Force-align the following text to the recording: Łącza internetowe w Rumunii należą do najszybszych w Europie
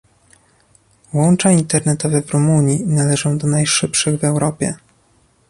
Łącza 1.13 1.51
internetowe 1.51 2.21
w 2.21 2.31
Rumunii 2.31 2.83
należą 2.87 3.37
do 3.37 3.47
najszybszych 3.47 4.19
w 4.19 4.23
Europie 4.23 4.75